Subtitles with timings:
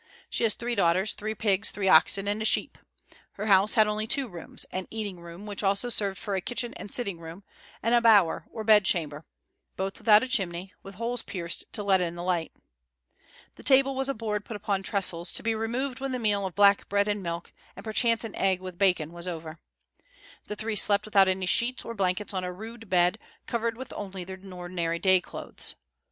[0.31, 2.79] She has three daughters, three pigs, three oxen, and a sheep.
[3.33, 6.73] Her house had only two rooms, an eating room, which also served for a kitchen
[6.73, 7.43] and sitting room,
[7.83, 9.23] and a bower or bedchamber,
[9.77, 12.51] both without a chimney, with holes pierced to let in the light.
[13.57, 16.55] The table was a board put upon trestles, to be removed when the meal of
[16.55, 19.59] black bread and milk, and perchance an egg with bacon, was over.
[20.47, 24.51] The three slept without sheets or blankets on a rude bed, covered only with their
[24.51, 25.75] ordinary day clothes.